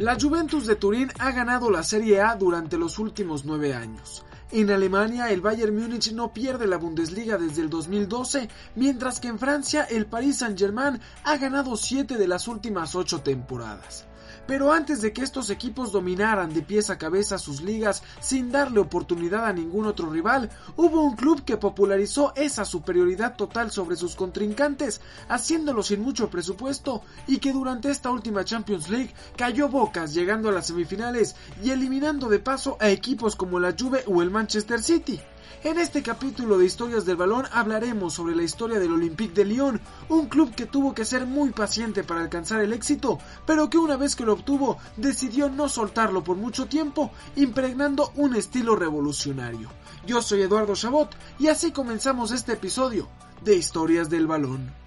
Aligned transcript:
La 0.00 0.16
Juventus 0.18 0.64
de 0.64 0.76
Turín 0.76 1.12
ha 1.18 1.30
ganado 1.30 1.70
la 1.70 1.82
Serie 1.82 2.22
A 2.22 2.34
durante 2.34 2.78
los 2.78 2.98
últimos 2.98 3.44
nueve 3.44 3.74
años. 3.74 4.24
En 4.50 4.70
Alemania, 4.70 5.30
el 5.30 5.42
Bayern 5.42 5.76
Múnich 5.76 6.12
no 6.14 6.32
pierde 6.32 6.66
la 6.66 6.78
Bundesliga 6.78 7.36
desde 7.36 7.60
el 7.60 7.68
2012, 7.68 8.48
mientras 8.76 9.20
que 9.20 9.28
en 9.28 9.38
Francia, 9.38 9.84
el 9.84 10.06
Paris 10.06 10.38
Saint-Germain 10.38 10.98
ha 11.24 11.36
ganado 11.36 11.76
siete 11.76 12.16
de 12.16 12.26
las 12.26 12.48
últimas 12.48 12.94
ocho 12.94 13.20
temporadas. 13.20 14.06
Pero 14.50 14.72
antes 14.72 15.00
de 15.00 15.12
que 15.12 15.22
estos 15.22 15.48
equipos 15.48 15.92
dominaran 15.92 16.52
de 16.52 16.62
pies 16.62 16.90
a 16.90 16.98
cabeza 16.98 17.38
sus 17.38 17.62
ligas 17.62 18.02
sin 18.18 18.50
darle 18.50 18.80
oportunidad 18.80 19.46
a 19.46 19.52
ningún 19.52 19.86
otro 19.86 20.10
rival, 20.10 20.50
hubo 20.76 21.02
un 21.02 21.14
club 21.14 21.44
que 21.44 21.56
popularizó 21.56 22.32
esa 22.34 22.64
superioridad 22.64 23.36
total 23.36 23.70
sobre 23.70 23.94
sus 23.94 24.16
contrincantes, 24.16 25.02
haciéndolo 25.28 25.84
sin 25.84 26.02
mucho 26.02 26.30
presupuesto 26.30 27.02
y 27.28 27.38
que 27.38 27.52
durante 27.52 27.92
esta 27.92 28.10
última 28.10 28.44
Champions 28.44 28.88
League 28.88 29.14
cayó 29.36 29.68
bocas 29.68 30.14
llegando 30.14 30.48
a 30.48 30.52
las 30.52 30.66
semifinales 30.66 31.36
y 31.62 31.70
eliminando 31.70 32.28
de 32.28 32.40
paso 32.40 32.76
a 32.80 32.90
equipos 32.90 33.36
como 33.36 33.60
la 33.60 33.76
Juve 33.78 34.02
o 34.08 34.20
el 34.20 34.32
Manchester 34.32 34.82
City. 34.82 35.20
En 35.62 35.78
este 35.78 36.02
capítulo 36.02 36.56
de 36.56 36.64
Historias 36.64 37.04
del 37.04 37.16
Balón 37.16 37.46
hablaremos 37.52 38.14
sobre 38.14 38.34
la 38.34 38.42
historia 38.42 38.78
del 38.78 38.92
Olympique 38.92 39.34
de 39.34 39.44
Lyon, 39.44 39.80
un 40.08 40.26
club 40.26 40.54
que 40.54 40.64
tuvo 40.64 40.94
que 40.94 41.04
ser 41.04 41.26
muy 41.26 41.50
paciente 41.50 42.02
para 42.02 42.22
alcanzar 42.22 42.60
el 42.60 42.72
éxito, 42.72 43.18
pero 43.46 43.68
que 43.68 43.76
una 43.76 43.96
vez 43.96 44.16
que 44.16 44.24
lo 44.24 44.32
obtuvo 44.32 44.78
decidió 44.96 45.50
no 45.50 45.68
soltarlo 45.68 46.24
por 46.24 46.36
mucho 46.36 46.66
tiempo, 46.66 47.10
impregnando 47.36 48.12
un 48.16 48.36
estilo 48.36 48.74
revolucionario. 48.74 49.68
Yo 50.06 50.22
soy 50.22 50.42
Eduardo 50.42 50.74
Chabot 50.74 51.14
y 51.38 51.48
así 51.48 51.72
comenzamos 51.72 52.32
este 52.32 52.54
episodio 52.54 53.08
de 53.44 53.56
Historias 53.56 54.08
del 54.08 54.26
Balón. 54.26 54.79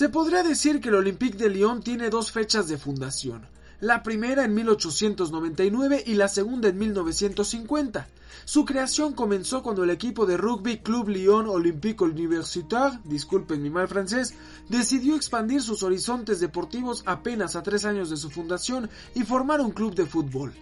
Se 0.00 0.08
podría 0.08 0.42
decir 0.42 0.80
que 0.80 0.88
el 0.88 0.94
Olympique 0.94 1.36
de 1.36 1.50
Lyon 1.50 1.82
tiene 1.82 2.08
dos 2.08 2.32
fechas 2.32 2.66
de 2.68 2.78
fundación, 2.78 3.46
la 3.80 4.02
primera 4.02 4.46
en 4.46 4.54
1899 4.54 6.04
y 6.06 6.14
la 6.14 6.28
segunda 6.28 6.70
en 6.70 6.78
1950. 6.78 8.08
Su 8.46 8.64
creación 8.64 9.12
comenzó 9.12 9.62
cuando 9.62 9.84
el 9.84 9.90
equipo 9.90 10.24
de 10.24 10.38
rugby 10.38 10.78
Club 10.78 11.10
Lyon 11.10 11.48
Olympique 11.48 12.02
Universitaire, 12.02 12.98
disculpen 13.04 13.62
mi 13.62 13.68
mal 13.68 13.88
francés, 13.88 14.32
decidió 14.70 15.16
expandir 15.16 15.60
sus 15.60 15.82
horizontes 15.82 16.40
deportivos 16.40 17.02
apenas 17.04 17.54
a 17.54 17.62
tres 17.62 17.84
años 17.84 18.08
de 18.08 18.16
su 18.16 18.30
fundación 18.30 18.88
y 19.14 19.24
formar 19.24 19.60
un 19.60 19.70
club 19.70 19.94
de 19.94 20.06
fútbol. 20.06 20.54